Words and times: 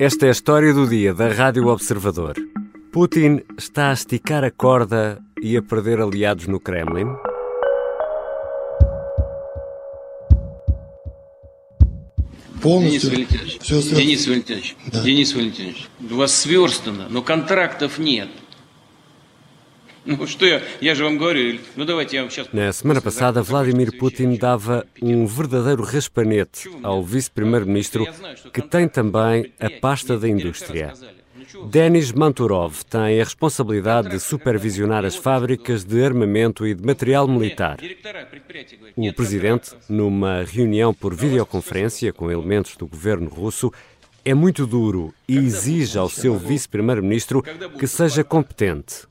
Esta 0.00 0.26
é 0.26 0.28
a 0.28 0.32
história 0.32 0.72
do 0.74 0.86
dia 0.86 1.14
da 1.14 1.28
Rádio 1.32 1.68
Observador. 1.68 2.34
Putin 2.92 3.42
está 3.58 3.90
a 3.90 3.92
esticar 3.92 4.44
a 4.44 4.50
corda 4.50 5.18
e 5.42 5.56
a 5.56 5.62
perder 5.62 6.00
aliados 6.00 6.46
no 6.46 6.60
Kremlin? 6.60 7.08
Денис 12.62 13.04
Валентинович, 13.04 13.58
Денис 13.94 14.26
Валентинович, 14.26 14.76
да. 14.92 15.02
Денис 15.02 15.34
Валентинович, 15.34 15.88
у 16.10 16.16
вас 16.16 16.32
сверстано, 16.32 17.06
но 17.08 17.22
контрактов 17.22 17.98
нет. 17.98 18.28
Na 22.53 22.73
semana 22.73 23.01
passada, 23.01 23.43
Vladimir 23.43 23.97
Putin 23.97 24.35
dava 24.35 24.85
um 25.01 25.27
verdadeiro 25.27 25.83
raspanete 25.83 26.69
ao 26.81 27.03
vice-primeiro-ministro, 27.03 28.07
que 28.51 28.61
tem 28.61 28.87
também 28.87 29.53
a 29.59 29.69
pasta 29.69 30.17
da 30.17 30.27
indústria. 30.27 30.93
Denis 31.69 32.11
Manturov 32.11 32.83
tem 32.89 33.21
a 33.21 33.23
responsabilidade 33.23 34.09
de 34.09 34.19
supervisionar 34.19 35.05
as 35.05 35.15
fábricas 35.15 35.83
de 35.83 36.03
armamento 36.03 36.65
e 36.65 36.73
de 36.73 36.83
material 36.83 37.27
militar. 37.27 37.77
O 38.95 39.13
presidente, 39.13 39.71
numa 39.87 40.43
reunião 40.43 40.93
por 40.93 41.13
videoconferência 41.13 42.11
com 42.11 42.31
elementos 42.31 42.75
do 42.75 42.87
governo 42.87 43.29
russo, 43.29 43.71
é 44.23 44.33
muito 44.33 44.65
duro 44.65 45.13
e 45.27 45.37
exige 45.37 45.97
ao 45.97 46.09
seu 46.09 46.37
vice-primeiro-ministro 46.37 47.43
que 47.77 47.87
seja 47.87 48.23
competente. 48.23 49.10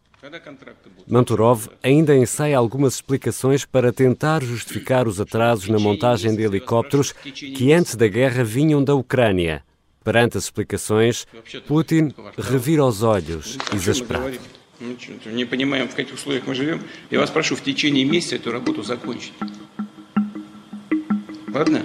Manturov 1.07 1.67
ainda 1.83 2.15
ensaia 2.15 2.57
algumas 2.57 2.95
explicações 2.95 3.63
para 3.63 3.93
tentar 3.93 4.43
justificar 4.43 5.07
os 5.07 5.21
atrasos 5.21 5.67
na 5.69 5.77
montagem 5.77 6.35
de 6.35 6.41
helicópteros 6.41 7.11
que 7.11 7.71
antes 7.71 7.95
da 7.95 8.07
guerra 8.07 8.43
vinham 8.43 8.83
da 8.83 8.95
Ucrânia. 8.95 9.63
Perante 10.03 10.37
as 10.37 10.45
explicações, 10.45 11.25
Putin 11.67 12.13
revira 12.37 12.85
os 12.85 13.03
olhos, 13.03 13.57
exasperado. 13.73 14.37
Не 15.25 15.45
понимаем, 15.45 15.87
в 15.87 15.95
каких 15.95 16.15
условиях 16.15 16.43
мы 16.47 16.53
живем. 16.53 16.81
Я 17.09 17.19
вас 17.19 17.29
прошу 17.29 17.55
в 17.55 17.61
течение 17.61 18.03
месяца 18.03 18.35
эту 18.35 18.51
работу 18.51 18.83
закончить. 18.83 19.33
Ладно? 21.53 21.83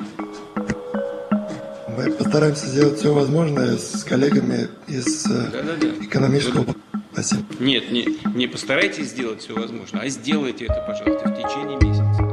Мы 1.97 2.11
постараемся 2.13 2.67
сделать 2.67 2.99
все 2.99 3.15
возможное 3.15 3.77
с 3.77 4.03
коллегами 4.03 4.69
из 4.89 5.25
да, 5.25 5.63
да, 5.63 5.77
да. 5.77 5.87
экономического... 6.05 6.75
Спасибо. 7.15 7.43
Нет, 7.59 7.91
не, 7.91 8.07
не 8.35 8.47
постарайтесь 8.47 9.11
сделать 9.11 9.41
все 9.41 9.55
возможное, 9.55 10.03
а 10.03 10.09
сделайте 10.09 10.67
это, 10.67 10.83
пожалуйста, 10.87 11.29
в 11.29 11.37
течение 11.37 11.77
месяца. 11.79 12.31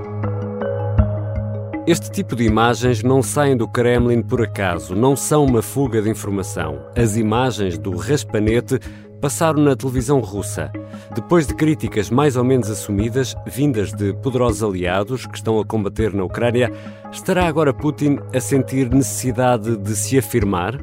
Este 1.88 2.12
tipo 2.12 2.36
de 2.36 2.44
imagens 2.44 3.02
não 3.02 3.24
saem 3.24 3.56
do 3.56 3.66
Kremlin 3.66 4.22
por 4.22 4.42
acaso, 4.42 4.94
não 4.94 5.16
são 5.16 5.46
uma 5.46 5.62
fuga 5.62 6.02
de 6.02 6.10
informação. 6.10 6.86
As 6.98 7.16
imagens 7.16 7.78
do 7.78 7.96
raspanete 7.96 8.78
passaram 9.22 9.64
na 9.64 9.74
televisão 9.74 10.20
russa. 10.20 10.70
Depois 11.16 11.48
de 11.48 11.56
críticas 11.56 12.10
mais 12.10 12.36
ou 12.36 12.44
menos 12.44 12.70
assumidas, 12.70 13.36
vindas 13.46 13.94
de 13.94 14.14
poderosos 14.16 14.62
aliados 14.62 15.26
que 15.26 15.38
estão 15.38 15.60
a 15.60 15.66
combater 15.66 16.14
na 16.14 16.26
Ucrânia, 16.26 16.72
estará 17.10 17.48
agora 17.48 17.74
Putin 17.74 18.20
a 18.34 18.40
sentir 18.42 18.90
necessidade 18.90 19.78
de 19.78 19.96
se 19.96 20.18
afirmar? 20.18 20.78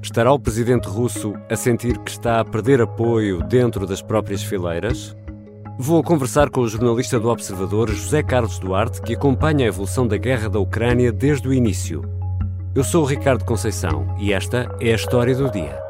Estará 0.00 0.32
o 0.32 0.38
presidente 0.38 0.86
russo 0.86 1.34
a 1.50 1.56
sentir 1.56 1.98
que 1.98 2.10
está 2.10 2.38
a 2.38 2.44
perder 2.44 2.80
apoio 2.80 3.42
dentro 3.42 3.84
das 3.84 4.00
próprias 4.00 4.42
fileiras? 4.42 5.16
Vou 5.76 6.02
conversar 6.02 6.50
com 6.50 6.60
o 6.60 6.68
jornalista 6.68 7.18
do 7.18 7.28
Observador, 7.28 7.90
José 7.90 8.22
Carlos 8.22 8.58
Duarte, 8.60 9.02
que 9.02 9.14
acompanha 9.14 9.64
a 9.64 9.68
evolução 9.68 10.06
da 10.06 10.16
guerra 10.16 10.48
da 10.48 10.58
Ucrânia 10.60 11.12
desde 11.12 11.48
o 11.48 11.52
início. 11.52 12.02
Eu 12.74 12.84
sou 12.84 13.02
o 13.02 13.06
Ricardo 13.06 13.44
Conceição 13.44 14.16
e 14.20 14.32
esta 14.32 14.74
é 14.80 14.92
a 14.92 14.94
história 14.94 15.34
do 15.34 15.50
dia. 15.50 15.82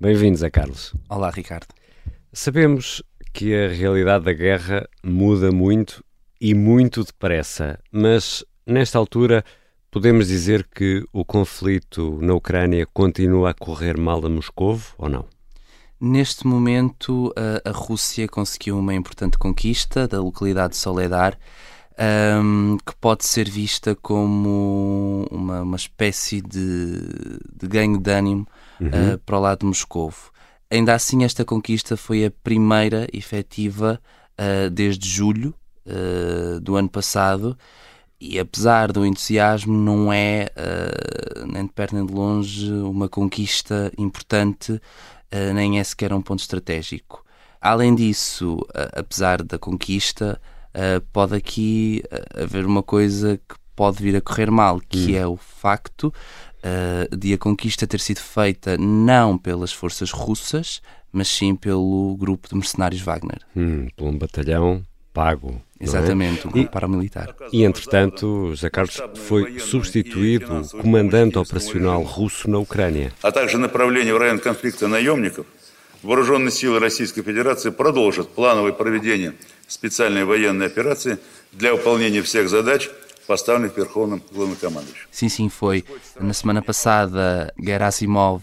Bem-vindos, 0.00 0.40
Zé 0.40 0.50
Carlos. 0.50 0.94
Olá, 1.08 1.30
Ricardo. 1.30 1.68
Sabemos 2.32 3.02
que 3.34 3.54
a 3.54 3.68
realidade 3.68 4.24
da 4.24 4.32
guerra 4.32 4.88
muda 5.04 5.52
muito 5.52 6.02
e 6.40 6.54
muito 6.54 7.04
depressa, 7.04 7.78
mas 7.92 8.44
nesta 8.66 8.98
altura 8.98 9.44
Podemos 9.92 10.28
dizer 10.28 10.66
que 10.74 11.06
o 11.12 11.22
conflito 11.22 12.18
na 12.22 12.32
Ucrânia 12.32 12.86
continua 12.94 13.50
a 13.50 13.54
correr 13.54 13.98
mal 13.98 14.24
a 14.24 14.28
Moscou 14.30 14.80
ou 14.96 15.06
não? 15.06 15.26
Neste 16.00 16.46
momento, 16.46 17.30
a, 17.62 17.70
Rússia 17.70 18.26
conseguiu 18.26 18.78
uma 18.78 18.94
importante 18.94 19.36
conquista 19.36 20.08
da 20.08 20.18
localidade 20.18 20.72
de 20.72 20.78
Soledar, 20.78 21.38
um, 22.42 22.78
que 22.86 22.96
pode 22.96 23.26
ser 23.26 23.50
vista 23.50 23.94
como 23.94 25.28
uma, 25.30 25.60
uma 25.60 25.76
espécie 25.76 26.40
de, 26.40 27.02
de 27.54 27.68
ganho 27.68 27.98
de 27.98 28.10
ânimo 28.10 28.48
uhum. 28.80 28.88
uh, 28.88 29.18
para 29.18 29.36
o 29.36 29.40
lado 29.40 29.58
de 29.58 29.66
Moscou. 29.66 30.10
Ainda 30.70 30.94
assim, 30.94 31.22
esta 31.22 31.44
conquista 31.44 31.98
foi 31.98 32.24
a 32.24 32.32
primeira 32.42 33.06
efetiva 33.12 34.00
uh, 34.40 34.70
desde 34.70 35.06
julho 35.06 35.54
uh, 35.84 36.58
do 36.60 36.76
ano 36.76 36.88
passado 36.88 37.58
e 38.22 38.38
apesar 38.38 38.92
do 38.92 39.04
entusiasmo, 39.04 39.76
não 39.76 40.12
é 40.12 40.46
uh, 40.56 41.44
nem 41.44 41.66
de 41.66 41.72
perto 41.72 41.96
nem 41.96 42.06
de 42.06 42.12
longe 42.12 42.72
uma 42.72 43.08
conquista 43.08 43.92
importante, 43.98 44.74
uh, 44.74 45.52
nem 45.52 45.80
é 45.80 45.84
sequer 45.84 46.12
um 46.12 46.22
ponto 46.22 46.38
estratégico. 46.38 47.24
Além 47.60 47.96
disso, 47.96 48.58
uh, 48.58 49.00
apesar 49.00 49.42
da 49.42 49.58
conquista, 49.58 50.40
pode 51.12 51.34
aqui 51.34 52.02
haver 52.34 52.64
uma 52.64 52.82
coisa 52.82 53.36
que 53.36 53.54
pode 53.76 54.02
vir 54.02 54.16
a 54.16 54.22
correr 54.22 54.50
mal, 54.50 54.80
que 54.80 55.12
hum. 55.12 55.16
é 55.16 55.26
o 55.26 55.36
facto 55.36 56.10
de 57.18 57.34
a 57.34 57.38
conquista 57.38 57.86
ter 57.86 58.00
sido 58.00 58.20
feita 58.20 58.78
não 58.78 59.36
pelas 59.36 59.70
forças 59.70 60.10
russas, 60.12 60.80
mas 61.12 61.28
sim 61.28 61.54
pelo 61.54 62.16
grupo 62.16 62.48
de 62.48 62.54
mercenários 62.54 63.02
Wagner. 63.02 63.40
Hum, 63.54 63.88
por 63.94 64.06
um 64.08 64.16
batalhão 64.16 64.82
pago. 65.13 65.61
É? 65.79 65.83
Exatamente, 65.83 66.45
é? 66.45 66.49
o 66.49 66.51
grupo 66.51 66.71
paramilitar. 66.71 67.35
E, 67.51 67.63
entretanto, 67.63 68.49
José 68.49 68.69
Carlos 68.69 69.01
foi 69.27 69.59
substituído 69.59 70.61
comandante 70.81 71.37
operacional 71.37 72.03
russo 72.03 72.49
na 72.49 72.59
Ucrânia. 72.59 73.11
А 73.21 73.31
также 73.31 73.57
направление 73.57 74.13
в 74.13 74.17
район 74.17 74.39
конфликта 74.39 74.87
наемников, 74.87 75.45
вооруженные 76.03 76.51
силы 76.51 76.79
Российской 76.79 77.23
Федерации 77.23 77.71
продолжат 77.71 78.29
плановое 78.29 78.73
проведение 78.73 79.33
специальной 79.67 80.23
военной 80.23 80.67
операции 80.67 81.17
для 81.51 81.73
выполнения 81.73 82.21
всех 82.21 82.49
задач, 82.49 82.89
поставленных 83.27 83.75
Верховным 83.75 84.21
Главнокомандующим. 84.31 85.07
Sim, 85.11 85.29
sim, 85.29 85.49
foi. 85.49 85.83
Na 86.19 86.33
semana 86.33 86.61
passada, 86.61 87.53
Gerasimov 87.57 88.41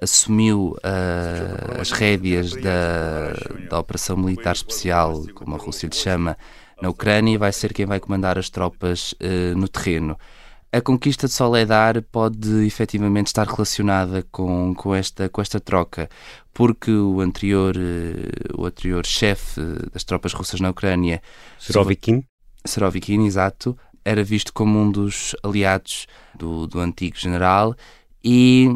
assumiu 0.00 0.76
uh, 0.78 1.80
as 1.80 1.90
rédeas 1.90 2.52
da, 2.52 3.32
da 3.68 3.78
Operação 3.78 4.16
Militar 4.16 4.54
Especial, 4.54 5.24
como 5.34 5.54
a 5.54 5.58
Rússia 5.58 5.88
lhe 5.88 5.94
chama, 5.94 6.36
na 6.80 6.88
Ucrânia 6.88 7.34
e 7.34 7.38
vai 7.38 7.52
ser 7.52 7.72
quem 7.72 7.86
vai 7.86 7.98
comandar 7.98 8.38
as 8.38 8.48
tropas 8.48 9.12
uh, 9.12 9.56
no 9.56 9.68
terreno. 9.68 10.16
A 10.70 10.80
conquista 10.80 11.26
de 11.26 11.32
Soledar 11.32 12.02
pode 12.02 12.66
efetivamente 12.66 13.28
estar 13.28 13.46
relacionada 13.46 14.22
com, 14.30 14.74
com, 14.74 14.94
esta, 14.94 15.28
com 15.28 15.40
esta 15.40 15.58
troca, 15.58 16.08
porque 16.52 16.90
o 16.90 17.20
anterior, 17.20 17.74
uh, 17.76 18.60
o 18.60 18.66
anterior 18.66 19.04
chefe 19.06 19.60
das 19.92 20.04
tropas 20.04 20.32
russas 20.32 20.60
na 20.60 20.70
Ucrânia, 20.70 21.22
Serovikin, 21.58 22.22
Serovikin, 22.64 23.24
exato, 23.24 23.76
era 24.04 24.22
visto 24.22 24.52
como 24.52 24.78
um 24.78 24.90
dos 24.90 25.34
aliados 25.42 26.06
do, 26.34 26.66
do 26.66 26.80
antigo 26.80 27.16
general 27.16 27.74
e 28.22 28.68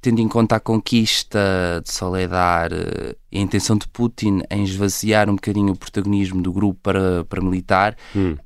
tendo 0.00 0.20
em 0.20 0.28
conta 0.28 0.56
a 0.56 0.60
conquista 0.60 1.38
de 1.84 1.92
Soledar 1.92 2.72
eh, 2.72 3.14
e 3.30 3.38
a 3.38 3.42
intenção 3.42 3.76
de 3.76 3.86
Putin 3.88 4.42
em 4.50 4.64
esvaziar 4.64 5.28
um 5.28 5.34
bocadinho 5.34 5.72
o 5.72 5.76
protagonismo 5.76 6.42
do 6.42 6.52
grupo 6.52 6.80
para, 6.82 7.24
para 7.24 7.42
militar, 7.42 7.96
hum. 8.16 8.36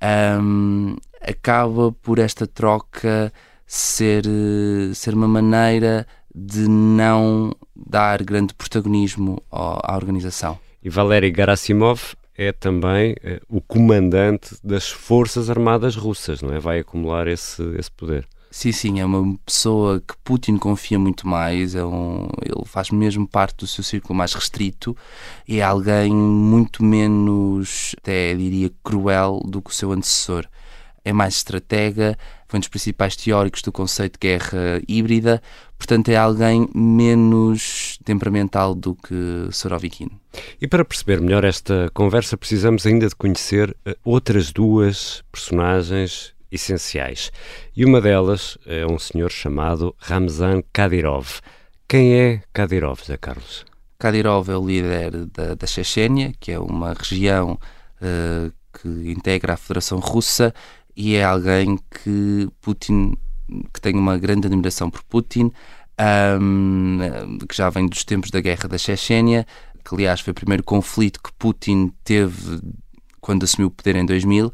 um, 0.40 0.96
acaba 1.20 1.92
por 1.92 2.18
esta 2.18 2.46
troca 2.46 3.32
ser, 3.66 4.24
eh, 4.26 4.92
ser 4.94 5.14
uma 5.14 5.28
maneira 5.28 6.06
de 6.34 6.68
não 6.68 7.54
dar 7.74 8.22
grande 8.22 8.54
protagonismo 8.54 9.42
à 9.50 9.94
organização. 9.94 10.58
E 10.82 10.90
Valery 10.90 11.32
Gerasimov 11.34 12.14
é 12.36 12.52
também 12.52 13.14
é, 13.22 13.40
o 13.48 13.60
comandante 13.60 14.56
das 14.62 14.90
Forças 14.90 15.48
Armadas 15.48 15.94
Russas, 15.94 16.42
não 16.42 16.52
é? 16.52 16.58
Vai 16.58 16.80
acumular 16.80 17.28
esse, 17.28 17.62
esse 17.78 17.90
poder. 17.90 18.26
Sim, 18.54 18.70
sim, 18.70 19.00
é 19.00 19.04
uma 19.04 19.36
pessoa 19.44 20.00
que 20.00 20.14
Putin 20.22 20.58
confia 20.58 20.96
muito 20.96 21.26
mais, 21.26 21.74
é 21.74 21.84
um, 21.84 22.28
ele 22.40 22.64
faz 22.64 22.88
mesmo 22.88 23.26
parte 23.26 23.56
do 23.56 23.66
seu 23.66 23.82
círculo 23.82 24.16
mais 24.16 24.32
restrito, 24.32 24.96
é 25.46 25.60
alguém 25.60 26.14
muito 26.14 26.84
menos, 26.84 27.96
até 27.98 28.32
diria, 28.32 28.70
cruel 28.84 29.42
do 29.44 29.60
que 29.60 29.70
o 29.70 29.74
seu 29.74 29.90
antecessor. 29.90 30.46
É 31.04 31.12
mais 31.12 31.34
estratega, 31.34 32.16
foi 32.46 32.58
um 32.58 32.60
dos 32.60 32.68
principais 32.68 33.16
teóricos 33.16 33.60
do 33.60 33.72
conceito 33.72 34.20
de 34.20 34.28
guerra 34.28 34.80
híbrida, 34.86 35.42
portanto 35.76 36.08
é 36.10 36.16
alguém 36.16 36.68
menos 36.72 37.98
temperamental 38.04 38.72
do 38.72 38.94
que 38.94 39.48
Sorovikin. 39.50 40.10
E 40.60 40.68
para 40.68 40.84
perceber 40.84 41.20
melhor 41.20 41.42
esta 41.42 41.90
conversa, 41.92 42.36
precisamos 42.36 42.86
ainda 42.86 43.08
de 43.08 43.16
conhecer 43.16 43.76
eh, 43.84 43.96
outras 44.04 44.52
duas 44.52 45.24
personagens 45.32 46.33
essenciais. 46.54 47.30
E 47.76 47.84
uma 47.84 48.00
delas 48.00 48.56
é 48.66 48.86
um 48.86 48.98
senhor 48.98 49.30
chamado 49.30 49.94
Ramzan 49.98 50.62
Kadyrov. 50.72 51.40
Quem 51.88 52.14
é 52.14 52.42
Kadyrov, 52.52 53.00
Zé 53.04 53.16
Carlos? 53.16 53.64
Kadyrov 53.98 54.48
é 54.50 54.56
o 54.56 54.66
líder 54.66 55.26
da, 55.26 55.54
da 55.54 55.66
Chechênia, 55.66 56.32
que 56.38 56.52
é 56.52 56.58
uma 56.58 56.92
região 56.94 57.58
uh, 58.00 58.52
que 58.72 58.88
integra 59.10 59.54
a 59.54 59.56
Federação 59.56 59.98
Russa 59.98 60.54
e 60.96 61.16
é 61.16 61.24
alguém 61.24 61.78
que 61.90 62.48
Putin 62.60 63.14
que 63.72 63.80
tem 63.80 63.94
uma 63.94 64.16
grande 64.16 64.46
admiração 64.46 64.90
por 64.90 65.02
Putin, 65.04 65.52
um, 66.40 67.38
que 67.46 67.56
já 67.56 67.68
vem 67.68 67.86
dos 67.86 68.04
tempos 68.04 68.30
da 68.30 68.40
guerra 68.40 68.68
da 68.68 68.78
Chechênia, 68.78 69.46
que 69.84 69.94
aliás 69.94 70.20
foi 70.20 70.30
o 70.30 70.34
primeiro 70.34 70.62
conflito 70.62 71.20
que 71.22 71.32
Putin 71.34 71.92
teve 72.02 72.60
quando 73.20 73.44
assumiu 73.44 73.68
o 73.68 73.70
poder 73.70 73.96
em 73.96 74.06
2000 74.06 74.52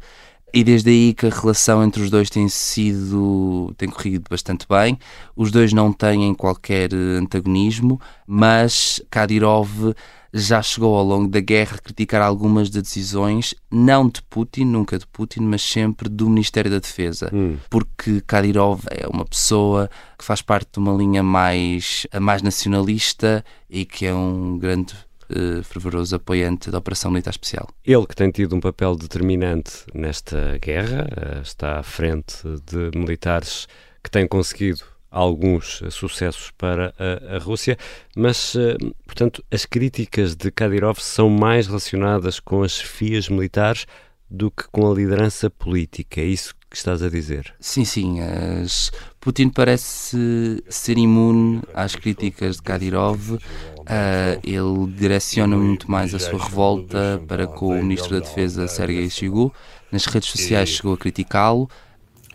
e 0.53 0.63
desde 0.63 0.89
aí 0.89 1.13
que 1.13 1.25
a 1.25 1.29
relação 1.29 1.83
entre 1.83 2.01
os 2.01 2.09
dois 2.09 2.29
tem 2.29 2.47
sido 2.49 3.73
tem 3.77 3.89
corrido 3.89 4.25
bastante 4.29 4.65
bem. 4.67 4.97
Os 5.35 5.51
dois 5.51 5.73
não 5.73 5.91
têm 5.93 6.33
qualquer 6.33 6.93
antagonismo, 6.93 7.99
mas 8.27 9.01
Kadyrov 9.09 9.93
já 10.33 10.61
chegou 10.61 10.97
ao 10.97 11.03
longo 11.03 11.27
da 11.27 11.39
guerra 11.39 11.75
a 11.75 11.79
criticar 11.79 12.21
algumas 12.21 12.69
das 12.69 12.83
decisões, 12.83 13.53
não 13.69 14.07
de 14.07 14.21
Putin, 14.23 14.65
nunca 14.65 14.97
de 14.97 15.05
Putin, 15.07 15.41
mas 15.41 15.61
sempre 15.61 16.07
do 16.07 16.29
Ministério 16.29 16.71
da 16.71 16.79
Defesa. 16.79 17.29
Hum. 17.33 17.57
Porque 17.69 18.21
Kadyrov 18.21 18.81
é 18.89 19.07
uma 19.07 19.25
pessoa 19.25 19.89
que 20.17 20.23
faz 20.23 20.41
parte 20.41 20.69
de 20.73 20.79
uma 20.79 20.93
linha 20.93 21.21
mais, 21.21 22.07
mais 22.19 22.41
nacionalista 22.41 23.43
e 23.69 23.83
que 23.85 24.05
é 24.05 24.13
um 24.13 24.57
grande 24.57 24.95
uh, 25.31 25.63
fervoroso 25.63 26.15
apoiante 26.15 26.69
da 26.69 26.77
Operação 26.77 27.11
Militar 27.11 27.31
Especial. 27.31 27.67
Ele 27.85 28.05
que 28.05 28.15
tem 28.15 28.29
tido 28.31 28.55
um 28.55 28.59
papel 28.59 28.95
determinante 28.95 29.85
nesta 29.93 30.57
guerra, 30.59 31.07
uh, 31.11 31.41
está 31.41 31.79
à 31.79 31.83
frente 31.83 32.37
de 32.65 32.97
militares 32.97 33.67
que 34.03 34.09
têm 34.09 34.27
conseguido 34.27 34.83
alguns 35.09 35.83
sucessos 35.89 36.51
para 36.51 36.93
a, 36.97 37.35
a 37.35 37.39
Rússia, 37.39 37.77
mas, 38.15 38.55
uh, 38.55 38.77
portanto, 39.05 39.43
as 39.51 39.65
críticas 39.65 40.35
de 40.35 40.49
Kadyrov 40.51 40.99
são 40.99 41.29
mais 41.29 41.67
relacionadas 41.67 42.39
com 42.39 42.63
as 42.63 42.73
chefias 42.73 43.27
militares 43.27 43.85
do 44.29 44.49
que 44.49 44.63
com 44.71 44.89
a 44.89 44.95
liderança 44.95 45.49
política. 45.49 46.21
É 46.21 46.25
isso 46.25 46.55
que 46.69 46.77
estás 46.77 47.03
a 47.03 47.09
dizer? 47.09 47.53
Sim, 47.59 47.83
sim. 47.83 48.21
As... 48.21 48.91
Putin 49.19 49.49
parece 49.49 50.63
ser 50.69 50.97
imune 50.97 51.61
às 51.73 51.95
críticas 51.95 52.55
de 52.55 52.61
Kadyrov. 52.61 53.37
Uh, 53.86 54.40
ele 54.42 54.92
direciona 54.96 55.56
muito 55.56 55.88
mais 55.88 56.12
a 56.12 56.18
sua 56.18 56.42
revolta 56.42 57.22
para 57.28 57.46
com 57.46 57.68
o 57.68 57.82
ministro 57.82 58.18
da 58.18 58.26
Defesa, 58.26 58.66
Sergei 58.66 59.08
Shoigu. 59.08 59.52
Nas 59.92 60.06
redes 60.06 60.28
sociais 60.30 60.68
chegou 60.68 60.94
a 60.94 60.98
criticá-lo. 60.98 61.70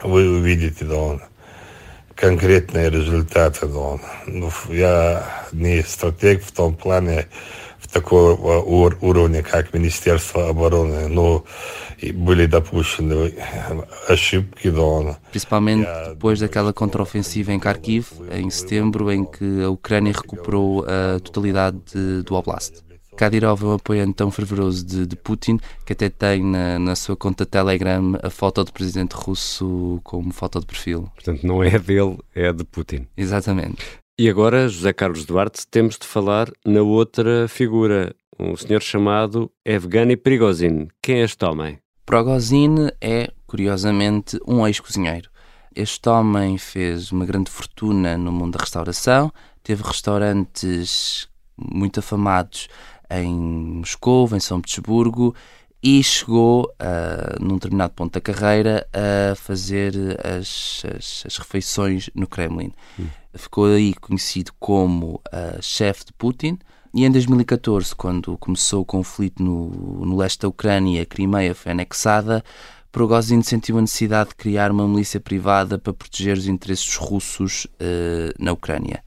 Вы 0.03 0.27
увидите, 0.27 0.85
да, 0.85 1.19
конкретные 2.15 2.89
результаты, 2.89 3.67
да. 3.67 3.99
Я 4.69 5.45
не 5.51 5.83
стратег 5.83 6.43
в 6.43 6.51
том 6.51 6.75
плане, 6.75 7.27
такого 7.95 8.61
уровня, 9.01 9.43
как 9.43 9.73
Министерство 9.73 10.49
обороны, 10.49 11.07
но 11.07 11.45
были 12.13 12.45
допущены 12.45 13.33
ошибки, 14.07 14.69
да. 14.69 15.19
Principalmente 15.31 15.87
depois 16.09 16.39
daquela 16.39 16.73
contraofensiva 16.73 17.51
em 17.51 17.59
Kharkiv, 17.59 18.07
em 18.31 18.49
setembro, 18.49 19.11
em 19.11 19.25
que 19.25 19.63
a 19.63 19.69
Ucrânia 19.69 20.13
recuperou 20.13 20.85
a 20.85 21.19
totalidade 21.19 21.77
de, 21.93 22.23
do 22.23 22.35
Oblast. 22.35 22.83
Kadyrov 23.15 23.61
é 23.63 23.65
um 23.67 23.73
apoiante 23.73 24.13
tão 24.13 24.31
fervoroso 24.31 24.85
de, 24.85 25.05
de 25.05 25.15
Putin 25.15 25.59
que 25.85 25.93
até 25.93 26.09
tem 26.09 26.43
na, 26.43 26.79
na, 26.79 26.95
sua 26.95 27.15
conta 27.15 27.45
Telegram 27.45 28.17
a 28.23 28.29
foto 28.29 28.63
do 28.63 28.71
presidente 28.71 29.13
russo 29.13 29.99
como 30.03 30.31
foto 30.31 30.59
de 30.59 30.65
perfil. 30.65 31.09
Portanto, 31.13 31.45
não 31.45 31.61
é 31.63 31.77
dele, 31.77 32.17
é 32.33 32.51
de 32.51 32.63
Putin. 32.63 33.07
Exatamente. 33.15 33.83
E 34.18 34.30
agora, 34.30 34.66
José 34.66 34.94
Carlos 34.94 35.26
Duarte, 35.26 35.66
temos 35.66 35.98
de 35.98 36.06
falar 36.06 36.50
na 36.64 36.80
outra 36.80 37.46
figura, 37.48 38.16
um 38.40 38.56
senhor 38.56 38.80
chamado 38.80 39.52
Evgeny 39.62 40.16
Prigozhin. 40.16 40.88
Quem 41.02 41.20
é 41.20 41.24
este 41.24 41.44
homem? 41.44 41.78
Prigozhin 42.06 42.88
é, 42.98 43.30
curiosamente, 43.46 44.40
um 44.48 44.66
ex-cozinheiro. 44.66 45.28
Este 45.74 46.08
homem 46.08 46.56
fez 46.56 47.12
uma 47.12 47.26
grande 47.26 47.50
fortuna 47.50 48.16
no 48.16 48.32
mundo 48.32 48.56
da 48.56 48.64
restauração, 48.64 49.30
teve 49.62 49.82
restaurantes 49.82 51.28
muito 51.54 52.00
afamados 52.00 52.68
em 53.10 53.34
Moscou, 53.34 54.30
em 54.32 54.40
São 54.40 54.62
Petersburgo 54.62 55.34
e 55.86 56.02
chegou, 56.02 56.64
uh, 56.64 57.40
num 57.40 57.54
determinado 57.54 57.92
ponto 57.94 58.12
da 58.12 58.20
carreira, 58.20 58.84
a 58.92 59.36
fazer 59.36 59.94
as, 60.20 60.82
as, 60.84 61.22
as 61.24 61.36
refeições 61.36 62.10
no 62.12 62.26
Kremlin. 62.26 62.72
Hum. 62.98 63.06
Ficou 63.32 63.66
aí 63.66 63.94
conhecido 63.94 64.50
como 64.58 65.20
uh, 65.28 65.62
chefe 65.62 66.06
de 66.06 66.12
Putin. 66.14 66.58
E 66.92 67.04
em 67.04 67.10
2014, 67.12 67.94
quando 67.94 68.36
começou 68.36 68.82
o 68.82 68.84
conflito 68.84 69.40
no, 69.40 69.68
no 70.04 70.16
leste 70.16 70.40
da 70.40 70.48
Ucrânia 70.48 71.02
a 71.02 71.06
Crimeia 71.06 71.54
foi 71.54 71.70
anexada, 71.70 72.42
Prigozhin 72.90 73.42
sentiu 73.42 73.78
a 73.78 73.80
necessidade 73.80 74.30
de 74.30 74.34
criar 74.34 74.72
uma 74.72 74.88
milícia 74.88 75.20
privada 75.20 75.78
para 75.78 75.92
proteger 75.92 76.36
os 76.36 76.48
interesses 76.48 76.96
russos 76.96 77.66
uh, 77.66 78.34
na 78.40 78.50
Ucrânia. 78.50 79.04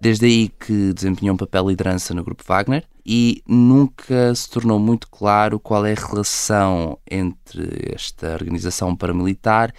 Desde 0.00 0.24
aí 0.24 0.48
que 0.48 0.94
desempenhou 0.94 1.34
um 1.34 1.38
papel 1.38 1.64
de 1.64 1.68
liderança 1.68 2.14
no 2.14 2.24
grupo 2.24 2.42
Wagner 2.46 2.82
e 3.04 3.42
nunca 3.46 4.34
se 4.34 4.48
tornou 4.48 4.78
muito 4.78 5.08
claro 5.08 5.60
qual 5.60 5.84
é 5.84 5.92
a 5.92 6.06
relação 6.06 6.98
entre 7.10 7.92
esta 7.94 8.32
organização 8.32 8.96
paramilitar 8.96 9.72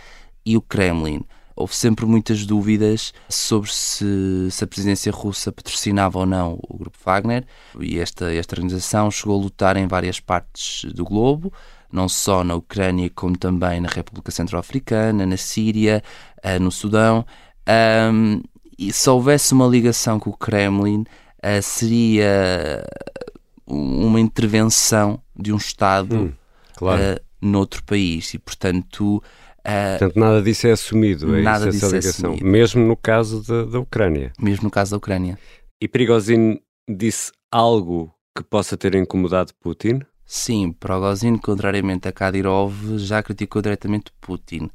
e 0.46 0.56
o 0.56 0.62
Kremlin. 0.62 1.24
Houve 1.56 1.74
sempre 1.74 2.06
muitas 2.06 2.46
dúvidas 2.46 3.14
sobre 3.30 3.72
se, 3.72 4.52
se, 4.52 4.64
a 4.64 4.68
presidência 4.68 5.12
russa 5.12 5.54
patrocinava 5.54 6.20
ou 6.20 6.26
não 6.26 6.60
o 6.68 6.78
grupo 6.78 6.98
Wagner 7.04 7.46
e 7.80 7.98
esta, 7.98 8.34
esta 8.34 8.56
organização 8.56 9.10
chegou 9.10 9.40
a 9.40 9.44
lutar 9.44 9.78
em 9.78 9.88
várias 9.88 10.20
partes 10.20 10.84
do 10.94 11.06
globo, 11.06 11.54
não 11.90 12.10
só 12.10 12.44
na 12.44 12.56
Ucrânia 12.56 13.10
como 13.10 13.38
também 13.38 13.80
na 13.80 13.88
República 13.88 14.32
Centro-Africana, 14.32 15.26
na 15.26 15.38
Síria, 15.38 16.04
eh, 16.44 16.60
no 16.60 16.72
Sudão. 16.72 17.26
Um, 18.12 18.42
e 18.78 18.92
se 18.92 19.10
houvesse 19.10 19.54
uma 19.54 19.66
ligação 19.66 20.20
com 20.20 20.32
o 20.32 20.38
Kremlin, 20.38 21.06
uh, 21.46 21.62
seria 21.62 22.84
uma 23.68 24.20
intervenção 24.20 25.22
de 25.36 25.54
um 25.54 25.58
Estado 25.58 26.16
hum, 26.16 26.34
claro. 26.76 27.02
uh, 27.02 27.20
noutro 27.42 27.84
país 27.84 28.34
e, 28.34 28.40
portanto. 28.40 29.18
Uh, 29.60 30.00
portanto, 30.00 30.20
nada 30.20 30.42
disso 30.42 30.68
é 30.68 30.72
assumido, 30.72 31.36
é 31.36 31.42
nada 31.42 31.70
isso, 31.70 31.86
essa 31.86 31.96
é 31.96 32.00
ligação, 32.00 32.34
é 32.34 32.44
mesmo 32.44 32.86
no 32.86 32.96
caso 32.96 33.42
da, 33.44 33.66
da 33.66 33.80
Ucrânia. 33.80 34.32
Mesmo 34.40 34.66
no 34.66 34.72
caso 34.72 34.92
da 34.92 34.98
Ucrânia. 34.98 35.38
E 35.82 35.88
Prigozhin 35.88 36.60
disse 36.90 37.32
algo 37.52 38.14
que 38.36 38.44
possa 38.44 38.78
ter 38.78 38.96
incomodado 38.96 39.54
Putin? 39.60 40.02
Sim, 40.26 40.72
Prigozhin, 40.72 41.38
contrariamente 41.38 42.08
a 42.08 42.12
Kadyrov, 42.12 42.98
já 42.98 43.22
criticou 43.22 43.62
diretamente 43.62 44.12
Putin. 44.22 44.70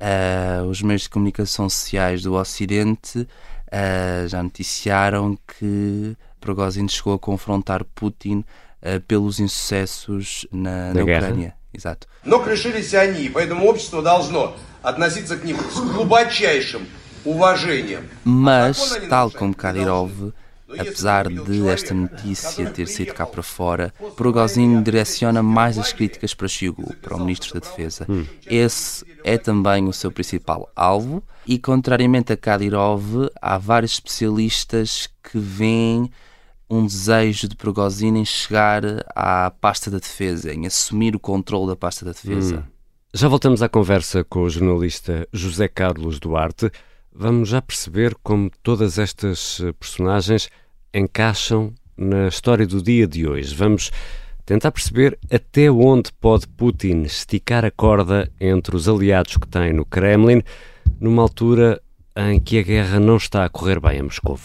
Uh, 0.00 0.66
os 0.68 0.82
meios 0.82 1.02
de 1.02 1.10
comunicação 1.10 1.68
sociais 1.68 2.22
do 2.22 2.34
Ocidente 2.34 3.26
uh, 3.71 4.27
já 4.27 4.43
noticiaram 4.43 5.37
que 5.47 6.15
Prigozhin 6.39 6.87
chegou 6.87 7.13
a 7.13 7.19
confrontar 7.19 7.83
Putin 7.83 8.39
uh, 8.81 9.01
pelos 9.07 9.39
insucessos 9.39 10.45
na, 10.51 10.93
na 10.93 11.03
Ucrânia. 11.03 11.53
Exato. 11.73 12.07
Но 12.23 12.43
решились 12.43 12.93
они, 12.93 13.29
поэтому 13.29 13.67
общество 13.67 14.01
должно 14.01 14.55
относиться 14.81 15.37
к 15.37 15.43
ним 15.43 15.57
с 15.59 15.79
глубочайшим 15.79 16.87
уважением. 17.23 18.09
Mas, 18.23 18.97
tal 19.09 19.31
como 19.31 19.53
Kadyrov, 19.53 20.11
Apesar 20.78 21.28
de 21.28 21.68
esta 21.68 21.94
notícia 21.94 22.70
ter 22.70 22.86
saído 22.86 23.14
cá 23.14 23.26
para 23.26 23.42
fora, 23.42 23.92
Prigozhin 24.16 24.82
direciona 24.82 25.42
mais 25.42 25.78
as 25.78 25.92
críticas 25.92 26.34
para 26.34 26.48
Shoigu, 26.48 26.94
para 26.96 27.16
o 27.16 27.20
Ministro 27.20 27.54
da 27.54 27.60
Defesa. 27.60 28.06
Hum. 28.08 28.24
Esse 28.46 29.04
é 29.24 29.38
também 29.38 29.86
o 29.86 29.92
seu 29.92 30.10
principal 30.10 30.70
alvo 30.74 31.22
e, 31.46 31.58
contrariamente 31.58 32.32
a 32.32 32.36
Kadyrov, 32.36 33.28
há 33.40 33.58
vários 33.58 33.92
especialistas 33.92 35.08
que 35.22 35.38
veem 35.38 36.10
um 36.68 36.86
desejo 36.86 37.48
de 37.48 37.56
Prigozhin 37.56 38.16
em 38.16 38.24
chegar 38.24 38.82
à 39.14 39.50
pasta 39.50 39.90
da 39.90 39.98
defesa, 39.98 40.52
em 40.52 40.66
assumir 40.66 41.14
o 41.14 41.20
controle 41.20 41.66
da 41.66 41.76
pasta 41.76 42.04
da 42.04 42.12
defesa. 42.12 42.56
Hum. 42.56 42.72
Já 43.14 43.28
voltamos 43.28 43.62
à 43.62 43.68
conversa 43.68 44.24
com 44.24 44.40
o 44.40 44.48
jornalista 44.48 45.28
José 45.34 45.68
Carlos 45.68 46.18
Duarte. 46.18 46.70
Vamos 47.14 47.50
já 47.50 47.60
perceber 47.60 48.16
como 48.22 48.50
todas 48.62 48.98
estas 48.98 49.60
personagens 49.78 50.48
encaixam 50.94 51.72
na 51.96 52.28
história 52.28 52.66
do 52.66 52.82
dia 52.82 53.06
de 53.06 53.26
hoje. 53.26 53.54
Vamos 53.54 53.90
tentar 54.44 54.72
perceber 54.72 55.18
até 55.30 55.70
onde 55.70 56.12
pode 56.12 56.46
Putin 56.48 57.02
esticar 57.02 57.64
a 57.64 57.70
corda 57.70 58.30
entre 58.40 58.76
os 58.76 58.88
aliados 58.88 59.36
que 59.36 59.46
tem 59.46 59.72
no 59.72 59.84
Kremlin, 59.84 60.42
numa 61.00 61.22
altura 61.22 61.80
em 62.16 62.38
que 62.38 62.58
a 62.58 62.62
guerra 62.62 63.00
não 63.00 63.16
está 63.16 63.44
a 63.44 63.48
correr 63.48 63.80
bem 63.80 64.00
a 64.00 64.02
Moscou. 64.02 64.38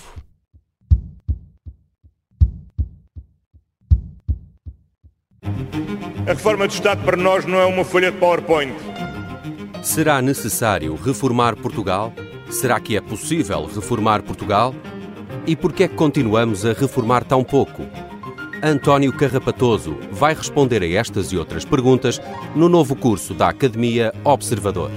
A 6.27 6.33
reforma 6.33 6.67
do 6.67 6.73
Estado 6.73 7.03
para 7.03 7.15
nós 7.15 7.45
não 7.45 7.57
é 7.57 7.65
uma 7.65 7.85
folha 7.85 8.11
de 8.11 8.17
PowerPoint. 8.17 8.73
Será 9.81 10.21
necessário 10.21 10.93
reformar 10.95 11.55
Portugal? 11.55 12.13
Será 12.49 12.79
que 12.79 12.97
é 12.97 13.01
possível 13.01 13.65
reformar 13.65 14.21
Portugal? 14.23 14.75
E 15.47 15.55
por 15.55 15.71
que 15.71 15.83
é 15.83 15.87
que 15.87 15.95
continuamos 15.95 16.65
a 16.65 16.73
reformar 16.73 17.23
tão 17.23 17.41
pouco? 17.41 17.83
António 18.61 19.13
Carrapatoso 19.13 19.97
vai 20.11 20.33
responder 20.33 20.83
a 20.83 20.87
estas 20.87 21.31
e 21.31 21.37
outras 21.37 21.63
perguntas 21.63 22.19
no 22.53 22.67
novo 22.67 22.97
curso 22.97 23.33
da 23.33 23.47
Academia 23.47 24.13
Observador. 24.25 24.91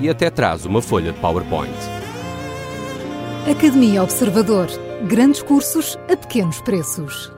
E 0.00 0.08
até 0.08 0.28
traz 0.28 0.66
uma 0.66 0.82
folha 0.82 1.12
de 1.12 1.20
PowerPoint. 1.20 1.72
Academia 3.48 4.02
Observador. 4.02 4.66
Grandes 5.06 5.40
cursos 5.40 5.96
a 6.12 6.16
pequenos 6.16 6.60
preços. 6.62 7.30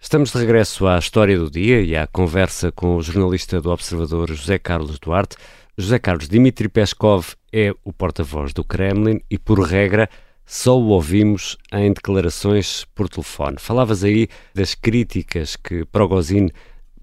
Estamos 0.00 0.32
de 0.32 0.38
regresso 0.38 0.86
à 0.86 0.98
história 0.98 1.38
do 1.38 1.50
dia 1.50 1.82
e 1.82 1.94
à 1.94 2.06
conversa 2.06 2.72
com 2.72 2.96
o 2.96 3.02
jornalista 3.02 3.60
do 3.60 3.70
Observador 3.70 4.32
José 4.32 4.58
Carlos 4.58 4.98
Duarte. 4.98 5.36
José 5.76 5.98
Carlos 5.98 6.28
Dmitry 6.28 6.68
Peskov 6.68 7.34
é 7.52 7.72
o 7.84 7.92
porta-voz 7.92 8.52
do 8.52 8.64
Kremlin 8.64 9.20
e, 9.30 9.38
por 9.38 9.60
regra, 9.60 10.08
só 10.44 10.78
o 10.78 10.88
ouvimos 10.88 11.56
em 11.72 11.92
declarações 11.92 12.86
por 12.94 13.08
telefone. 13.08 13.56
Falavas 13.58 14.02
aí 14.02 14.28
das 14.54 14.74
críticas 14.74 15.56
que 15.56 15.84
Progozhin 15.84 16.48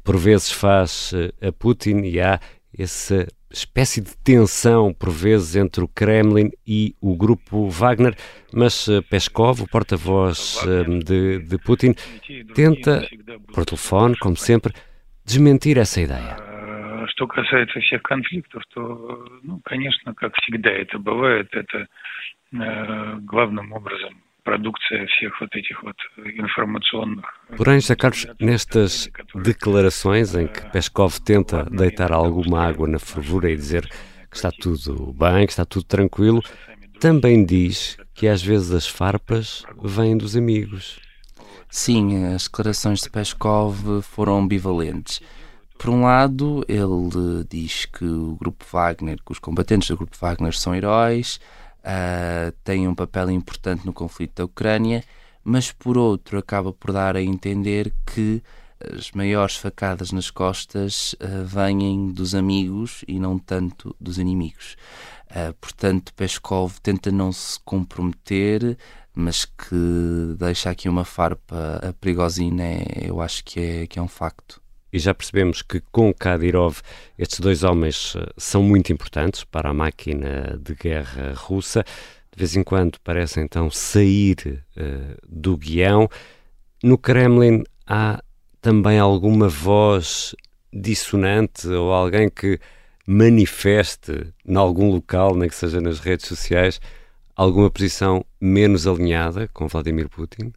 por 0.03 0.17
vezes 0.17 0.51
faz 0.51 1.11
eh, 1.13 1.47
a 1.47 1.51
Putin 1.51 2.01
e 2.01 2.19
há 2.19 2.39
essa 2.77 3.27
espécie 3.51 4.01
de 4.01 4.15
tensão 4.17 4.93
por 4.93 5.09
vezes 5.09 5.55
entre 5.55 5.83
o 5.83 5.87
Kremlin 5.87 6.51
e 6.65 6.95
o 6.99 7.15
grupo 7.15 7.69
Wagner, 7.69 8.15
mas 8.51 8.87
eh, 8.87 9.01
Peskov, 9.01 9.61
o 9.61 9.67
porta-voz 9.67 10.59
eh, 10.67 11.03
de, 11.03 11.39
de 11.39 11.57
Putin, 11.57 11.95
tenta, 12.53 13.07
por 13.53 13.65
telefone, 13.65 14.15
como 14.17 14.35
sempre, 14.35 14.73
desmentir 15.23 15.77
essa 15.77 16.01
ideia. 16.01 16.54
Что 17.08 17.26
касается 17.26 17.80
всех 17.80 18.02
конфликтов, 18.02 18.62
то, 18.74 19.26
ну, 19.42 19.60
конечно, 19.64 20.14
как 20.14 20.34
всегда 20.36 20.70
это 20.70 20.98
бывает, 20.98 21.48
это 21.52 21.86
Э, 22.52 23.16
главным 23.20 23.70
образом 23.72 24.16
продукция 24.42 25.06
всех 25.06 25.40
вот 25.40 25.54
этих 25.54 25.80
вот 25.84 25.94
informacionных. 26.34 27.24
Porém, 27.56 27.78
José 27.78 27.94
Carlos, 27.94 28.26
nestas 28.40 29.08
declarações 29.34 30.34
em 30.34 30.48
que 30.48 30.68
Peskov 30.72 31.20
tenta 31.20 31.64
deitar 31.70 32.10
alguma 32.10 32.66
água 32.66 32.88
na 32.88 32.98
fervura 32.98 33.50
e 33.50 33.54
dizer 33.54 33.86
que 34.28 34.36
está 34.36 34.50
tudo 34.50 35.12
bem, 35.12 35.46
que 35.46 35.52
está 35.52 35.64
tudo 35.64 35.84
tranquilo, 35.84 36.42
também 36.98 37.44
diz 37.44 37.96
que 38.14 38.26
às 38.26 38.42
vezes 38.42 38.72
as 38.72 38.88
farpas 38.88 39.64
vêm 39.80 40.18
dos 40.18 40.36
amigos. 40.36 40.98
Sim, 41.68 42.34
as 42.34 42.48
declarações 42.48 43.02
de 43.02 43.10
Peskov 43.10 44.02
foram 44.02 44.38
ambivalentes. 44.38 45.20
Por 45.77 45.89
um 45.89 46.03
lado, 46.03 46.65
ele 46.67 47.43
diz 47.49 47.85
que 47.85 48.05
o 48.05 48.35
grupo 48.35 48.65
Wagner, 48.71 49.17
que 49.23 49.31
os 49.31 49.39
combatentes 49.39 49.89
do 49.89 49.97
grupo 49.97 50.17
Wagner 50.19 50.55
são 50.55 50.73
heróis, 50.73 51.39
uh, 51.81 52.51
têm 52.63 52.87
um 52.87 52.95
papel 52.95 53.29
importante 53.31 53.85
no 53.85 53.93
conflito 53.93 54.35
da 54.37 54.45
Ucrânia, 54.45 55.03
mas 55.43 55.71
por 55.71 55.97
outro 55.97 56.37
acaba 56.39 56.73
por 56.73 56.91
dar 56.91 57.15
a 57.15 57.21
entender 57.21 57.93
que 58.05 58.41
as 58.97 59.11
maiores 59.11 59.55
facadas 59.55 60.11
nas 60.11 60.29
costas 60.29 61.13
uh, 61.13 61.45
vêm 61.45 62.11
dos 62.11 62.33
amigos 62.33 63.03
e 63.07 63.19
não 63.19 63.37
tanto 63.37 63.95
dos 63.99 64.17
inimigos. 64.17 64.75
Uh, 65.29 65.53
portanto, 65.55 66.13
Peskov 66.13 66.79
tenta 66.81 67.11
não 67.11 67.31
se 67.31 67.59
comprometer, 67.63 68.77
mas 69.13 69.45
que 69.45 70.35
deixa 70.37 70.69
aqui 70.69 70.89
uma 70.89 71.05
farpa 71.05 71.79
a 71.81 71.93
perigosina, 71.93 72.63
é, 72.63 72.85
eu 73.05 73.21
acho 73.21 73.43
que 73.43 73.59
é, 73.59 73.87
que 73.87 73.97
é 73.97 74.01
um 74.01 74.07
facto 74.07 74.61
e 74.95 74.99
já 74.99 75.13
percebemos 75.13 75.61
que 75.61 75.81
com 75.91 76.13
Kadyrov 76.13 76.77
estes 77.19 77.41
dois 77.41 77.65
homens 77.65 78.13
eh, 78.15 78.31
são 78.37 78.63
muito 78.63 78.93
importantes 78.93 79.43
para 79.43 79.71
a 79.71 79.73
máquina 79.73 80.57
de 80.57 80.73
guerra 80.73 81.33
russa. 81.35 81.83
De 82.31 82.39
vez 82.39 82.55
em 82.55 82.63
quando 82.63 82.97
parecem 83.01 83.43
então 83.43 83.69
sair 83.69 84.63
uh, 84.77 85.17
do 85.27 85.57
guião. 85.57 86.09
No 86.81 86.97
Kremlin 86.97 87.63
há 87.85 88.21
também 88.61 88.97
alguma 88.97 89.49
voz 89.49 90.33
dissonante 90.71 91.67
ou 91.67 91.91
alguém 91.93 92.29
que 92.29 92.57
manifeste 93.05 94.33
em 94.45 94.55
algum 94.55 94.91
local, 94.91 95.35
nem 95.35 95.49
que 95.49 95.55
seja 95.55 95.81
nas 95.81 95.99
redes 95.99 96.25
sociais, 96.25 96.79
alguma 97.35 97.69
posição 97.69 98.25
menos 98.39 98.87
alinhada 98.87 99.49
com 99.53 99.67
Vladimir 99.67 100.07
Putin? 100.07 100.53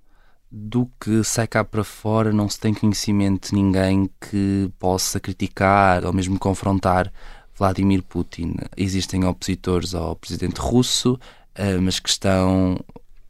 Do 0.51 0.91
que 1.01 1.23
sai 1.23 1.47
cá 1.47 1.63
para 1.63 1.85
fora 1.85 2.33
não 2.33 2.49
se 2.49 2.59
tem 2.59 2.73
conhecimento 2.73 3.51
de 3.51 3.55
ninguém 3.55 4.09
que 4.21 4.71
possa 4.79 5.21
criticar 5.21 6.05
ou 6.05 6.13
mesmo 6.13 6.39
confrontar 6.39 7.13
Vladimir 7.57 8.03
Putin. 8.03 8.55
Existem 8.77 9.25
opositores 9.25 9.95
ao 9.95 10.17
presidente 10.17 10.59
russo, 10.59 11.19
eh, 11.55 11.77
mas 11.77 11.99
que 12.01 12.09
estão 12.09 12.79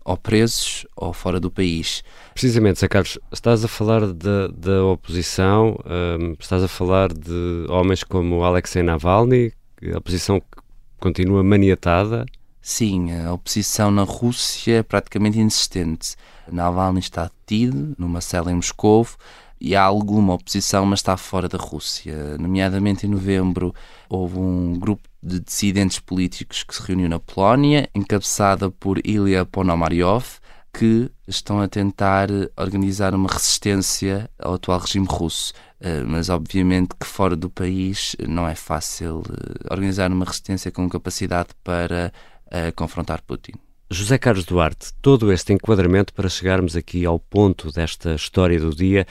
ou 0.04 0.16
presos 0.16 0.86
ou 0.96 1.12
fora 1.12 1.38
do 1.38 1.50
país. 1.50 2.02
Precisamente, 2.32 2.80
Zé 2.80 2.88
Carlos, 2.88 3.18
estás 3.30 3.62
a 3.62 3.68
falar 3.68 4.06
da, 4.06 4.84
oposição, 4.84 5.78
ehm, 5.84 6.34
estás 6.40 6.62
a 6.62 6.68
falar 6.68 7.12
de 7.12 7.66
homens 7.68 8.02
como 8.04 8.42
Alexei 8.42 8.82
Navalny, 8.82 9.52
a 9.92 9.98
oposição 9.98 10.40
continua 10.98 11.42
maniatada. 11.44 12.24
Sim, 12.60 13.12
a 13.12 13.32
oposição 13.32 13.90
na 13.90 14.02
Rússia 14.02 14.78
é 14.78 14.82
praticamente 14.82 15.38
inexistente. 15.38 16.16
Navalny 16.50 17.00
está 17.00 17.24
detido 17.24 17.94
numa 17.98 18.20
cela 18.20 18.50
em 18.50 18.56
Moscou 18.56 19.06
e 19.60 19.74
há 19.74 19.82
alguma 19.82 20.34
oposição, 20.34 20.84
mas 20.86 21.00
está 21.00 21.16
fora 21.16 21.48
da 21.48 21.58
Rússia. 21.58 22.36
Nomeadamente 22.38 23.06
em 23.06 23.10
novembro 23.10 23.74
houve 24.08 24.38
um 24.38 24.78
grupo 24.78 25.02
de 25.22 25.40
dissidentes 25.40 25.98
políticos 25.98 26.62
que 26.62 26.74
se 26.74 26.82
reuniu 26.82 27.08
na 27.08 27.18
Polónia, 27.18 27.88
encabeçada 27.94 28.70
por 28.70 28.98
Ilya 29.04 29.44
Ponomaryov, 29.44 30.38
que 30.72 31.10
estão 31.26 31.60
a 31.60 31.66
tentar 31.66 32.28
organizar 32.56 33.14
uma 33.14 33.28
resistência 33.28 34.30
ao 34.38 34.54
atual 34.54 34.78
regime 34.78 35.06
russo. 35.08 35.52
Eh, 35.80 36.02
mas 36.04 36.28
obviamente 36.28 36.90
que 36.98 37.06
fora 37.06 37.36
do 37.36 37.48
país 37.48 38.16
não 38.28 38.48
é 38.48 38.54
fácil 38.54 39.22
eh, 39.28 39.72
organizar 39.72 40.10
uma 40.10 40.24
resistência 40.24 40.70
com 40.72 40.88
capacidade 40.88 41.48
para 41.62 42.12
eh, 42.50 42.72
confrontar 42.72 43.22
Putin. 43.22 43.52
José 43.90 44.18
Carlos 44.18 44.44
Duarte, 44.44 44.92
todo 45.00 45.32
este 45.32 45.52
enquadramento 45.52 46.12
para 46.12 46.28
chegarmos 46.28 46.76
aqui 46.76 47.06
ao 47.06 47.18
ponto 47.18 47.72
desta 47.72 48.14
história 48.14 48.60
do 48.60 48.74
dia 48.74 49.06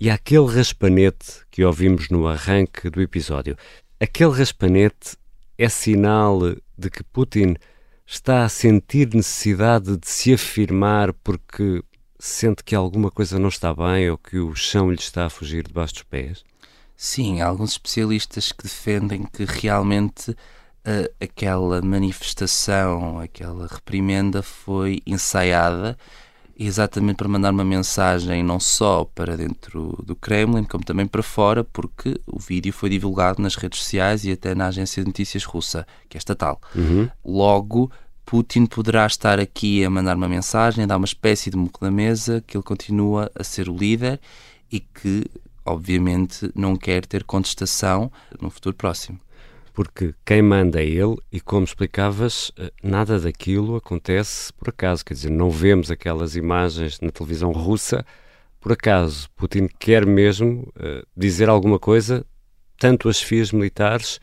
e 0.00 0.08
àquele 0.08 0.46
raspanete 0.46 1.42
que 1.50 1.64
ouvimos 1.64 2.08
no 2.08 2.26
arranque 2.26 2.88
do 2.88 3.02
episódio. 3.02 3.56
Aquele 4.00 4.32
raspanete 4.32 5.16
é 5.58 5.68
sinal 5.68 6.40
de 6.76 6.90
que 6.90 7.04
Putin 7.04 7.56
está 8.06 8.44
a 8.44 8.48
sentir 8.48 9.14
necessidade 9.14 9.96
de 9.96 10.08
se 10.08 10.34
afirmar 10.34 11.12
porque 11.12 11.82
sente 12.18 12.64
que 12.64 12.74
alguma 12.74 13.10
coisa 13.10 13.38
não 13.38 13.48
está 13.48 13.74
bem 13.74 14.10
ou 14.10 14.16
que 14.16 14.38
o 14.38 14.54
chão 14.54 14.90
lhe 14.90 14.98
está 14.98 15.26
a 15.26 15.30
fugir 15.30 15.66
debaixo 15.66 15.94
dos 15.94 16.02
pés? 16.04 16.44
Sim, 16.96 17.40
há 17.40 17.46
alguns 17.46 17.72
especialistas 17.72 18.52
que 18.52 18.62
defendem 18.62 19.24
que 19.24 19.44
realmente 19.44 20.36
uh, 20.86 21.12
aquela 21.20 21.80
manifestação, 21.82 23.18
aquela 23.18 23.66
reprimenda 23.66 24.42
foi 24.42 25.00
ensaiada 25.06 25.96
exatamente 26.58 27.16
para 27.16 27.28
mandar 27.28 27.50
uma 27.50 27.64
mensagem 27.64 28.42
não 28.42 28.60
só 28.60 29.04
para 29.04 29.36
dentro 29.36 29.98
do 30.04 30.14
Kremlin, 30.14 30.64
como 30.64 30.84
também 30.84 31.06
para 31.06 31.22
fora, 31.22 31.64
porque 31.64 32.20
o 32.26 32.38
vídeo 32.38 32.72
foi 32.72 32.90
divulgado 32.90 33.42
nas 33.42 33.56
redes 33.56 33.80
sociais 33.80 34.24
e 34.24 34.32
até 34.32 34.54
na 34.54 34.66
agência 34.66 35.02
de 35.02 35.08
notícias 35.08 35.44
russa, 35.44 35.86
que 36.08 36.16
é 36.16 36.18
estatal. 36.18 36.60
Uhum. 36.74 37.08
Logo, 37.24 37.90
Putin 38.24 38.66
poderá 38.66 39.06
estar 39.06 39.40
aqui 39.40 39.84
a 39.84 39.90
mandar 39.90 40.16
uma 40.16 40.28
mensagem, 40.28 40.84
a 40.84 40.86
dar 40.86 40.96
uma 40.96 41.06
espécie 41.06 41.50
de 41.50 41.56
murro 41.56 41.72
da 41.80 41.90
mesa, 41.90 42.42
que 42.46 42.56
ele 42.56 42.64
continua 42.64 43.30
a 43.34 43.42
ser 43.42 43.68
o 43.68 43.76
líder 43.76 44.20
e 44.70 44.78
que, 44.80 45.24
obviamente, 45.64 46.50
não 46.54 46.76
quer 46.76 47.04
ter 47.06 47.24
contestação 47.24 48.10
no 48.40 48.50
futuro 48.50 48.76
próximo 48.76 49.18
porque 49.72 50.14
quem 50.24 50.42
manda 50.42 50.82
é 50.82 50.86
ele 50.86 51.16
e, 51.30 51.40
como 51.40 51.64
explicavas, 51.64 52.52
eh, 52.58 52.72
nada 52.82 53.18
daquilo 53.18 53.76
acontece 53.76 54.52
por 54.52 54.68
acaso. 54.68 55.04
Quer 55.04 55.14
dizer, 55.14 55.30
não 55.30 55.50
vemos 55.50 55.90
aquelas 55.90 56.36
imagens 56.36 57.00
na 57.00 57.10
televisão 57.10 57.52
russa 57.52 58.04
por 58.60 58.72
acaso. 58.72 59.28
Putin 59.36 59.68
quer 59.78 60.06
mesmo 60.06 60.72
uh, 60.76 61.06
dizer 61.16 61.48
alguma 61.48 61.78
coisa, 61.78 62.24
tanto 62.78 63.08
as 63.08 63.20
FIAs 63.20 63.50
militares 63.50 64.20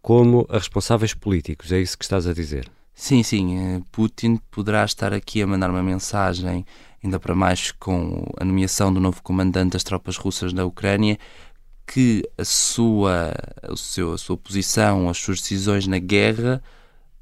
como 0.00 0.46
a 0.48 0.58
responsáveis 0.58 1.14
políticos. 1.14 1.72
É 1.72 1.80
isso 1.80 1.98
que 1.98 2.04
estás 2.04 2.26
a 2.26 2.34
dizer? 2.34 2.70
Sim, 2.94 3.22
sim. 3.22 3.58
Eh, 3.58 3.80
Putin 3.90 4.36
poderá 4.50 4.84
estar 4.84 5.12
aqui 5.12 5.42
a 5.42 5.46
mandar 5.46 5.70
uma 5.70 5.82
mensagem, 5.82 6.64
ainda 7.02 7.18
para 7.18 7.34
mais 7.34 7.72
com 7.72 8.24
a 8.38 8.44
nomeação 8.44 8.92
do 8.92 9.00
novo 9.00 9.22
comandante 9.22 9.72
das 9.72 9.82
tropas 9.82 10.16
russas 10.16 10.52
na 10.52 10.64
Ucrânia, 10.64 11.18
que 11.86 12.22
a 12.38 12.44
sua, 12.44 13.34
o 13.68 13.76
seu, 13.76 14.12
a 14.12 14.18
sua 14.18 14.36
posição, 14.36 15.08
as 15.08 15.18
suas 15.18 15.40
decisões 15.40 15.86
na 15.86 15.98
guerra 15.98 16.62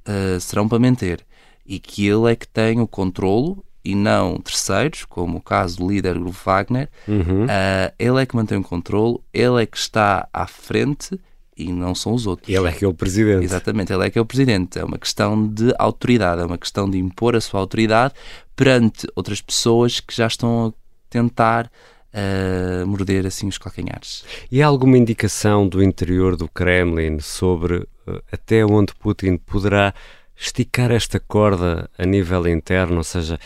uh, 0.06 0.40
serão 0.40 0.68
para 0.68 0.78
manter 0.78 1.24
e 1.66 1.78
que 1.78 2.06
ele 2.06 2.30
é 2.30 2.36
que 2.36 2.46
tem 2.46 2.80
o 2.80 2.86
controlo 2.86 3.64
e 3.84 3.94
não 3.94 4.38
terceiros, 4.38 5.04
como 5.04 5.38
o 5.38 5.40
caso 5.40 5.78
do 5.78 5.88
líder 5.88 6.18
do 6.18 6.30
Wagner. 6.30 6.88
Uhum. 7.06 7.44
Uh, 7.44 7.92
ele 7.98 8.22
é 8.22 8.26
que 8.26 8.36
mantém 8.36 8.58
o 8.58 8.62
controlo, 8.62 9.22
ele 9.32 9.62
é 9.62 9.66
que 9.66 9.76
está 9.76 10.28
à 10.32 10.46
frente 10.46 11.18
e 11.56 11.72
não 11.72 11.94
são 11.94 12.14
os 12.14 12.26
outros. 12.26 12.48
Ele 12.48 12.68
é 12.68 12.72
que 12.72 12.84
é 12.84 12.88
o 12.88 12.94
presidente. 12.94 13.44
Exatamente, 13.44 13.92
ele 13.92 14.06
é 14.06 14.10
que 14.10 14.18
é 14.18 14.22
o 14.22 14.26
presidente. 14.26 14.78
É 14.78 14.84
uma 14.84 14.98
questão 14.98 15.46
de 15.46 15.74
autoridade, 15.78 16.42
é 16.42 16.44
uma 16.44 16.58
questão 16.58 16.88
de 16.88 16.98
impor 16.98 17.36
a 17.36 17.40
sua 17.40 17.60
autoridade 17.60 18.14
perante 18.54 19.06
outras 19.16 19.40
pessoas 19.40 20.00
que 20.00 20.14
já 20.14 20.26
estão 20.26 20.68
a 20.68 20.72
tentar 21.10 21.70
uh, 22.14 22.86
morder 22.86 23.26
assim 23.26 23.48
os 23.48 23.58
calcanhares. 23.58 24.24
E 24.50 24.62
há 24.62 24.66
alguma 24.66 24.98
indicação 24.98 25.66
do 25.66 25.82
interior 25.82 26.36
do 26.36 26.48
Kremlin 26.48 27.20
sobre 27.20 27.76
uh, 27.76 28.22
até 28.30 28.64
onde 28.64 28.94
Putin 28.94 29.36
poderá 29.36 29.94
esticar 30.36 30.90
esta 30.90 31.20
corda 31.20 31.88
a 31.96 32.04
nível 32.04 32.46
interno, 32.48 32.96
ou 32.98 33.04
seja, 33.04 33.38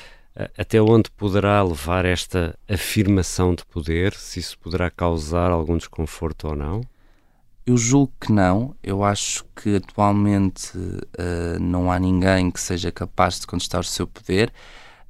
até 0.56 0.80
onde 0.80 1.10
poderá 1.10 1.62
levar 1.62 2.04
esta 2.04 2.58
afirmação 2.68 3.54
de 3.54 3.64
poder, 3.64 4.12
se 4.14 4.38
isso 4.38 4.58
poderá 4.58 4.90
causar 4.90 5.50
algum 5.50 5.76
desconforto 5.76 6.48
ou 6.48 6.56
não? 6.56 6.82
Eu 7.64 7.76
julgo 7.76 8.12
que 8.20 8.30
não. 8.30 8.76
Eu 8.82 9.02
acho 9.02 9.44
que 9.56 9.76
atualmente 9.76 10.76
uh, 10.78 11.58
não 11.60 11.90
há 11.90 11.98
ninguém 11.98 12.50
que 12.50 12.60
seja 12.60 12.92
capaz 12.92 13.40
de 13.40 13.46
contestar 13.46 13.80
o 13.80 13.84
seu 13.84 14.06
poder. 14.06 14.52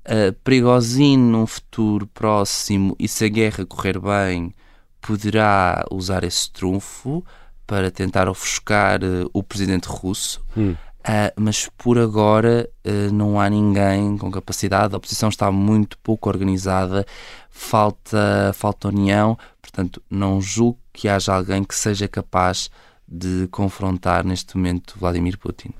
Uh, 0.06 0.32
Prigozhin, 0.44 1.16
num 1.16 1.46
futuro 1.46 2.06
próximo, 2.06 2.94
e 2.96 3.08
se 3.08 3.24
a 3.24 3.28
guerra 3.28 3.66
correr 3.66 3.98
bem, 3.98 4.54
poderá 5.00 5.84
usar 5.90 6.22
esse 6.22 6.50
trunfo 6.50 7.24
para 7.66 7.90
tentar 7.90 8.28
ofuscar 8.28 9.02
uh, 9.02 9.28
o 9.32 9.42
presidente 9.42 9.86
russo. 9.86 10.40
Hum. 10.56 10.76
Uh, 11.06 11.30
mas 11.36 11.68
por 11.78 11.98
agora 11.98 12.68
uh, 12.84 13.12
não 13.12 13.40
há 13.40 13.48
ninguém 13.48 14.16
com 14.18 14.30
capacidade, 14.30 14.94
a 14.94 14.96
oposição 14.96 15.28
está 15.28 15.52
muito 15.52 15.96
pouco 15.98 16.28
organizada, 16.28 17.06
falta, 17.48 18.52
falta 18.54 18.88
união, 18.88 19.38
portanto, 19.62 20.02
não 20.10 20.40
julgo 20.40 20.78
que 20.92 21.08
haja 21.08 21.34
alguém 21.34 21.62
que 21.62 21.74
seja 21.74 22.08
capaz 22.08 22.70
de 23.06 23.46
confrontar 23.52 24.24
neste 24.24 24.56
momento 24.56 24.96
Vladimir 24.98 25.38
Putin. 25.38 25.72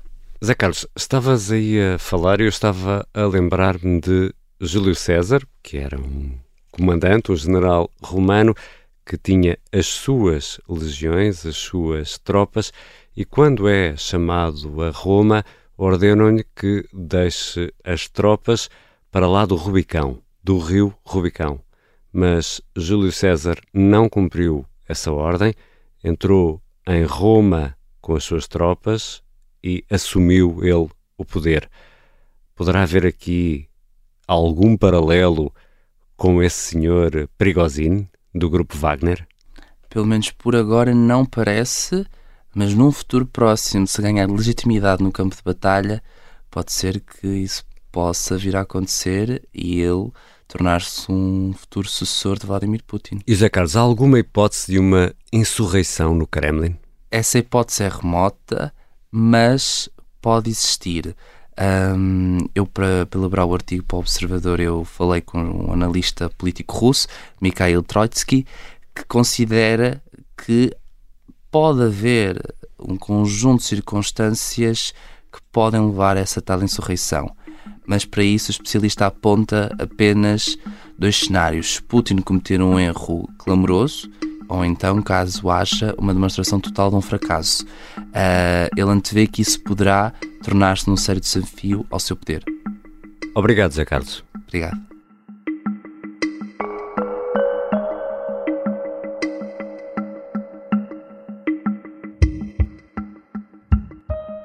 Zé 0.43 0.53
Carlos, 0.53 0.85
estavas 0.95 1.51
aí 1.51 1.81
a 1.81 1.97
falar 1.97 2.39
e 2.39 2.43
eu 2.43 2.49
estava 2.49 3.07
a 3.11 3.25
lembrar-me 3.25 3.99
de 3.99 4.31
Júlio 4.61 4.93
César, 4.93 5.41
que 5.63 5.77
era 5.77 5.99
um 5.99 6.37
comandante, 6.71 7.31
um 7.31 7.35
general 7.35 7.89
romano, 8.03 8.53
que 9.03 9.17
tinha 9.17 9.57
as 9.73 9.87
suas 9.87 10.61
legiões, 10.69 11.43
as 11.43 11.57
suas 11.57 12.19
tropas, 12.19 12.71
e 13.15 13.25
quando 13.25 13.67
é 13.67 13.97
chamado 13.97 14.83
a 14.83 14.91
Roma, 14.91 15.43
ordenam-lhe 15.75 16.45
que 16.55 16.85
deixe 16.93 17.73
as 17.83 18.07
tropas 18.07 18.69
para 19.11 19.27
lá 19.27 19.43
do 19.43 19.55
Rubicão, 19.55 20.21
do 20.43 20.59
rio 20.59 20.93
Rubicão. 21.03 21.59
Mas 22.13 22.61
Júlio 22.75 23.11
César 23.11 23.57
não 23.73 24.07
cumpriu 24.07 24.63
essa 24.87 25.11
ordem, 25.11 25.55
entrou 26.03 26.61
em 26.85 27.03
Roma 27.05 27.75
com 27.99 28.15
as 28.15 28.23
suas 28.23 28.47
tropas 28.47 29.25
e 29.63 29.83
assumiu 29.89 30.59
ele 30.63 30.89
o 31.17 31.25
poder. 31.25 31.69
Poderá 32.55 32.83
haver 32.83 33.05
aqui 33.05 33.67
algum 34.27 34.75
paralelo 34.75 35.53
com 36.15 36.41
esse 36.41 36.71
senhor 36.71 37.29
Prigozhin 37.37 38.07
do 38.33 38.49
grupo 38.49 38.77
Wagner? 38.77 39.27
Pelo 39.89 40.05
menos 40.05 40.31
por 40.31 40.55
agora 40.55 40.93
não 40.93 41.25
parece, 41.25 42.05
mas 42.53 42.73
num 42.73 42.91
futuro 42.91 43.25
próximo, 43.25 43.87
se 43.87 44.01
ganhar 44.01 44.29
legitimidade 44.29 45.03
no 45.03 45.11
campo 45.11 45.35
de 45.35 45.43
batalha, 45.43 46.03
pode 46.49 46.71
ser 46.71 46.99
que 46.99 47.27
isso 47.27 47.63
possa 47.91 48.37
vir 48.37 48.55
a 48.55 48.61
acontecer 48.61 49.47
e 49.53 49.79
ele 49.79 50.11
tornar-se 50.47 51.11
um 51.11 51.53
futuro 51.53 51.87
sucessor 51.87 52.39
de 52.39 52.45
Vladimir 52.45 52.83
Putin. 52.85 53.19
E 53.27 53.33
José 53.33 53.49
Carlos, 53.49 53.75
há 53.75 53.81
alguma 53.81 54.19
hipótese 54.19 54.71
de 54.71 54.79
uma 54.79 55.13
insurreição 55.31 56.15
no 56.15 56.25
Kremlin? 56.25 56.75
Essa 57.11 57.37
hipótese 57.39 57.83
é 57.83 57.89
remota, 57.89 58.73
mas 59.11 59.89
pode 60.21 60.49
existir. 60.49 61.15
Um, 61.59 62.37
eu, 62.53 62.67
para, 62.67 63.07
elaborar 63.13 63.45
o 63.45 63.53
artigo 63.53 63.83
para 63.83 63.97
o 63.97 63.99
Observador, 63.99 64.59
eu 64.59 64.85
falei 64.85 65.21
com 65.21 65.39
um 65.39 65.73
analista 65.73 66.29
político 66.29 66.77
russo, 66.77 67.07
Mikhail 67.41 67.81
Troitsky, 67.81 68.45
que 68.93 69.03
considera 69.05 70.01
que 70.45 70.71
pode 71.49 71.81
haver 71.81 72.39
um 72.79 72.95
conjunto 72.95 73.61
de 73.61 73.67
circunstâncias 73.67 74.93
que 75.31 75.39
podem 75.51 75.83
levar 75.83 76.17
a 76.17 76.19
essa 76.19 76.41
tal 76.41 76.61
insurreição. 76.61 77.35
Mas 77.85 78.05
para 78.05 78.23
isso 78.23 78.49
o 78.49 78.51
especialista 78.51 79.07
aponta 79.07 79.73
apenas 79.79 80.57
dois 80.97 81.15
cenários: 81.15 81.79
Putin 81.79 82.17
cometer 82.17 82.61
um 82.61 82.79
erro 82.79 83.27
clamoroso, 83.37 84.09
ou 84.49 84.63
então, 84.63 85.01
caso 85.01 85.49
haja 85.49 85.93
uma 85.97 86.13
demonstração 86.13 86.59
total 86.59 86.89
de 86.89 86.95
um 86.95 87.01
fracasso. 87.01 87.65
Uh, 87.97 88.69
ele 88.75 88.89
antevê 88.89 89.27
que 89.27 89.41
isso 89.41 89.61
poderá 89.61 90.13
tornar-se 90.43 90.87
num 90.89 90.97
sério 90.97 91.21
desafio 91.21 91.85
ao 91.89 91.99
seu 91.99 92.15
poder. 92.15 92.43
Obrigado, 93.35 93.71
Zé 93.73 93.85
Carlos. 93.85 94.23
Obrigado. 94.47 94.87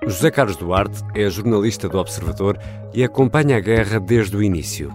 José 0.04 0.30
Carlos 0.30 0.56
Duarte 0.56 1.02
é 1.14 1.30
jornalista 1.30 1.88
do 1.88 1.98
Observador 1.98 2.58
e 2.92 3.02
acompanha 3.02 3.56
a 3.56 3.60
guerra 3.60 3.98
desde 3.98 4.36
o 4.36 4.42
início. 4.42 4.94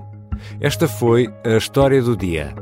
Esta 0.61 0.87
foi 0.87 1.27
a 1.43 1.57
história 1.57 2.01
do 2.01 2.15
dia. 2.15 2.53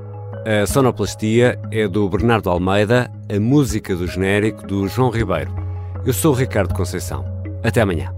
A 0.46 0.68
sonoplastia 0.68 1.58
é 1.72 1.88
do 1.88 2.08
Bernardo 2.08 2.52
Almeida, 2.52 3.10
a 3.36 3.40
música 3.40 3.96
do 3.96 4.06
genérico 4.06 4.62
do 4.68 4.88
João 4.88 5.10
Ribeiro. 5.10 5.52
Eu 6.06 6.14
sou 6.14 6.34
o 6.34 6.38
Ricardo 6.38 6.72
Conceição. 6.76 7.26
Até 7.64 7.82
amanhã. 7.82 8.15